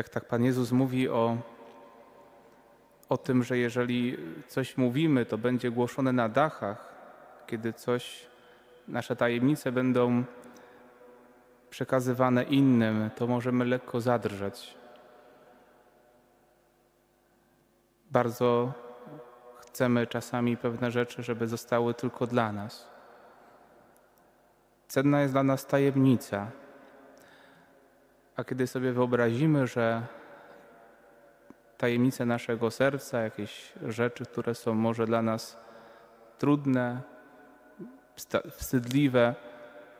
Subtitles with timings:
[0.00, 1.36] Jak tak Pan Jezus mówi o,
[3.08, 4.16] o tym, że jeżeli
[4.48, 6.94] coś mówimy, to będzie głoszone na dachach,
[7.46, 8.26] kiedy coś,
[8.88, 10.24] nasze tajemnice będą
[11.70, 14.74] przekazywane innym, to możemy lekko zadrżeć.
[18.10, 18.72] Bardzo
[19.60, 22.88] chcemy czasami pewne rzeczy, żeby zostały tylko dla nas.
[24.88, 26.50] Cenna jest dla nas tajemnica.
[28.40, 30.02] A kiedy sobie wyobrazimy, że
[31.78, 35.58] tajemnice naszego serca, jakieś rzeczy, które są może dla nas
[36.38, 37.02] trudne,
[38.50, 39.34] wstydliwe,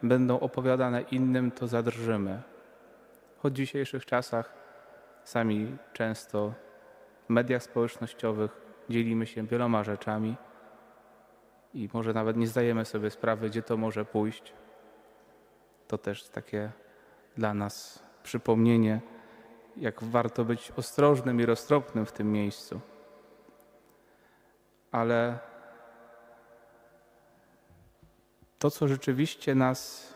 [0.02, 2.42] będą opowiadane innym, to zadrżymy.
[3.38, 4.52] Choć w dzisiejszych czasach
[5.24, 6.54] sami często
[7.26, 8.50] w mediach społecznościowych
[8.88, 10.36] dzielimy się wieloma rzeczami
[11.74, 14.52] i może nawet nie zdajemy sobie sprawy, gdzie to może pójść.
[15.88, 16.70] To też takie
[17.36, 19.00] dla nas przypomnienie,
[19.76, 22.80] jak warto być ostrożnym i roztropnym w tym miejscu.
[24.92, 25.38] Ale
[28.58, 30.10] to, co rzeczywiście nas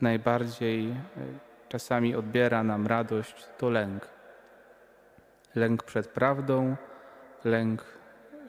[0.00, 0.94] najbardziej e,
[1.68, 4.08] czasami odbiera nam radość, to lęk.
[5.54, 6.76] Lęk przed prawdą,
[7.44, 7.84] lęk,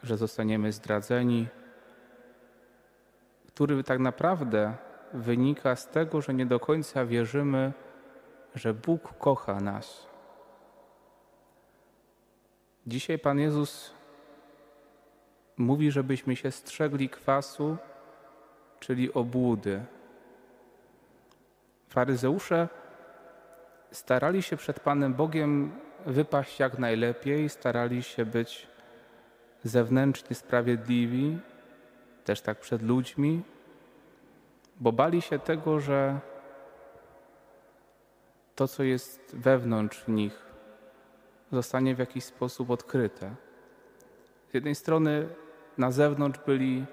[0.02, 1.48] że zostaniemy zdradzeni,
[3.46, 4.74] który tak naprawdę
[5.12, 7.72] wynika z tego, że nie do końca wierzymy,
[8.56, 10.06] że Bóg kocha nas.
[12.86, 13.94] Dzisiaj Pan Jezus
[15.56, 17.76] mówi, żebyśmy się strzegli kwasu,
[18.80, 19.84] czyli obłudy.
[21.88, 22.68] Faryzeusze
[23.90, 25.72] starali się przed Panem Bogiem
[26.06, 28.66] wypaść jak najlepiej, starali się być
[29.64, 31.38] zewnętrznie sprawiedliwi,
[32.24, 33.42] też tak przed ludźmi,
[34.80, 36.20] bo bali się tego, że
[38.56, 40.46] to, co jest wewnątrz nich,
[41.52, 43.34] zostanie w jakiś sposób odkryte.
[44.50, 45.28] Z jednej strony
[45.78, 46.84] na zewnątrz byli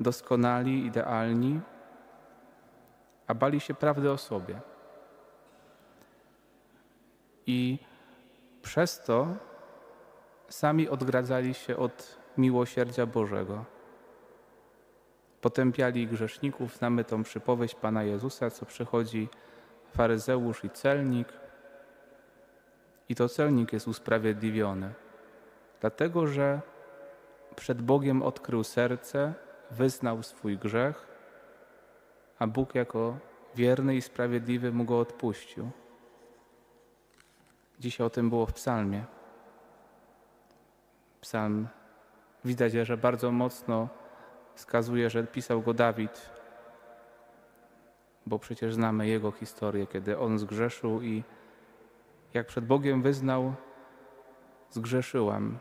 [0.00, 1.60] doskonali, idealni,
[3.26, 4.60] a bali się prawdy o sobie.
[7.46, 7.78] I
[8.62, 9.26] przez to
[10.48, 13.64] sami odgradzali się od miłosierdzia Bożego.
[15.40, 19.28] Potępiali grzeszników, znamy tą przypowieść Pana Jezusa, co przychodzi
[19.96, 21.28] faryzeusz i celnik.
[23.08, 24.94] I to celnik jest usprawiedliwiony,
[25.80, 26.60] dlatego że
[27.56, 29.34] przed Bogiem odkrył serce,
[29.70, 31.06] wyznał swój grzech,
[32.38, 33.18] a Bóg jako
[33.54, 35.70] wierny i sprawiedliwy mu go odpuścił.
[37.80, 39.04] Dzisiaj o tym było w psalmie.
[41.20, 41.68] Psalm
[42.44, 43.88] widać, że bardzo mocno
[44.54, 46.30] wskazuje, że pisał go Dawid,
[48.26, 51.24] bo przecież znamy jego historię, kiedy on zgrzeszył i
[52.34, 53.54] jak przed Bogiem wyznał,
[54.70, 55.58] zgrzeszyłam.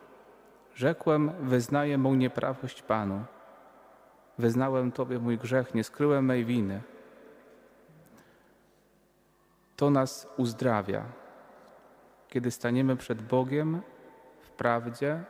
[0.76, 3.24] Rzekłem, wyznaję mą nieprawość Panu.
[4.38, 6.81] Wyznałem Tobie mój grzech, nie skryłem mej winy.
[9.76, 11.06] To nas uzdrawia.
[12.28, 13.82] Kiedy staniemy przed Bogiem
[14.42, 15.24] w prawdzie,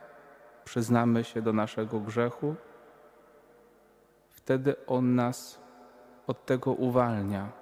[0.64, 2.54] przyznamy się do naszego grzechu,
[4.30, 5.65] wtedy On nas
[6.26, 7.52] od tego uwalnia.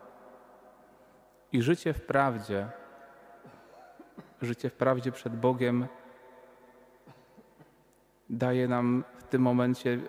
[1.53, 2.69] I życie w prawdzie,
[4.43, 5.87] życie w prawdzie przed Bogiem
[8.31, 10.01] daje nam w tym momencie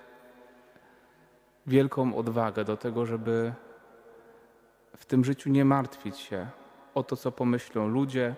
[1.67, 3.53] wielką odwagę do tego, żeby
[4.97, 6.47] w tym życiu nie martwić się
[6.93, 8.35] o to, co pomyślą ludzie,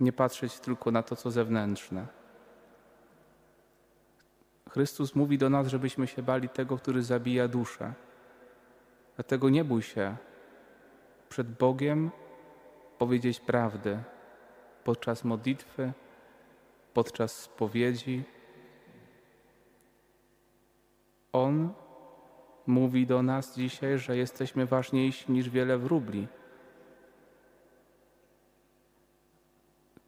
[0.00, 2.06] nie patrzeć tylko na to, co zewnętrzne.
[4.70, 7.92] Chrystus mówi do nas, żebyśmy się bali tego, który zabija duszę.
[9.16, 10.16] Dlatego nie bój się
[11.28, 12.10] przed Bogiem
[12.98, 14.02] powiedzieć prawdy
[14.84, 15.92] podczas modlitwy,
[16.94, 18.22] podczas spowiedzi.
[21.32, 21.72] On
[22.66, 26.28] mówi do nas dzisiaj, że jesteśmy ważniejsi niż wiele wróbli,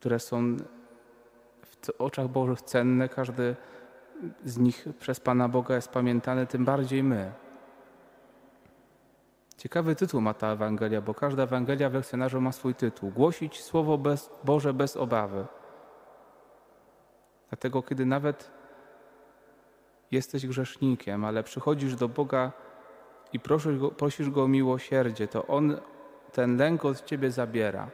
[0.00, 0.56] które są
[1.62, 3.08] w oczach Bożych cenne.
[3.08, 3.56] Każdy
[4.44, 7.45] z nich przez Pana Boga jest pamiętany, tym bardziej my.
[9.56, 13.10] Ciekawy tytuł ma ta Ewangelia, bo każda Ewangelia w lekcjonarzu ma swój tytuł.
[13.10, 15.46] Głosić Słowo bez, Boże bez obawy.
[17.50, 18.50] Dlatego, kiedy nawet
[20.10, 22.52] jesteś grzesznikiem, ale przychodzisz do Boga
[23.32, 25.80] i prosisz Go, prosisz Go o miłosierdzie, to On
[26.32, 27.90] ten lęk od Ciebie zabiera.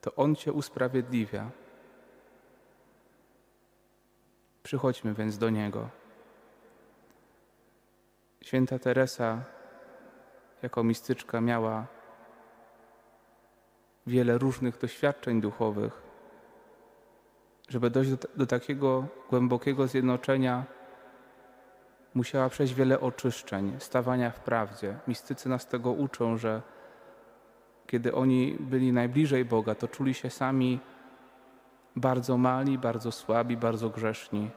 [0.00, 1.50] To On Cię usprawiedliwia.
[4.62, 5.88] Przychodźmy więc do Niego.
[8.44, 9.44] Święta Teresa
[10.62, 11.86] jako mistyczka miała
[14.06, 16.02] wiele różnych doświadczeń duchowych,
[17.68, 20.64] żeby dojść do, do takiego głębokiego zjednoczenia,
[22.14, 24.98] musiała przejść wiele oczyszczeń, stawania w prawdzie.
[25.08, 26.62] Mistycy nas tego uczą, że
[27.86, 30.80] kiedy oni byli najbliżej Boga, to czuli się sami
[31.96, 34.50] bardzo mali, bardzo słabi, bardzo grzeszni.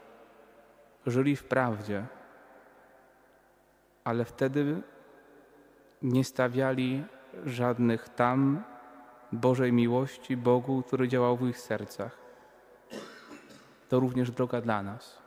[1.05, 2.05] Żyli w prawdzie,
[4.03, 4.81] ale wtedy
[6.01, 7.05] nie stawiali
[7.45, 8.63] żadnych tam
[9.31, 12.17] Bożej miłości Bogu, który działał w ich sercach.
[13.89, 15.21] To również droga dla nas,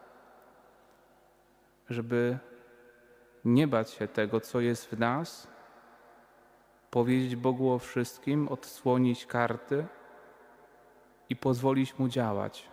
[1.90, 2.38] żeby
[3.44, 5.49] nie bać się tego, co jest w nas,
[6.90, 9.87] powiedzieć Bogu o wszystkim, odsłonić karty
[11.28, 12.69] i pozwolić Mu działać.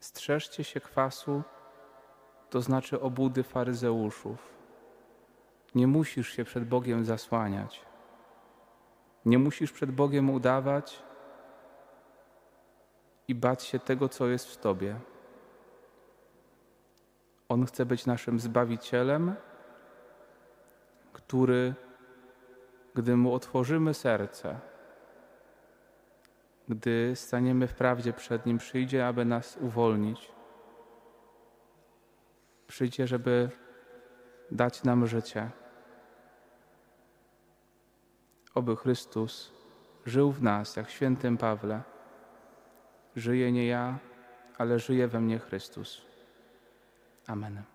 [0.00, 1.42] Strzeżcie się kwasu,
[2.54, 4.54] to znaczy obudy faryzeuszów.
[5.74, 7.82] Nie musisz się przed Bogiem zasłaniać.
[9.24, 11.02] Nie musisz przed Bogiem udawać
[13.28, 15.00] i bać się tego, co jest w Tobie.
[17.48, 19.34] On chce być naszym Zbawicielem,
[21.12, 21.74] który,
[22.94, 24.60] gdy Mu otworzymy serce,
[26.68, 30.33] gdy staniemy w prawdzie przed Nim, przyjdzie, aby nas uwolnić.
[32.74, 33.50] Przyjdzie, żeby
[34.50, 35.50] dać nam życie.
[38.54, 39.52] Oby Chrystus
[40.06, 41.82] żył w nas, jak świętym Pawle.
[43.16, 43.98] Żyje nie ja,
[44.58, 46.02] ale żyje we mnie Chrystus.
[47.26, 47.73] Amen.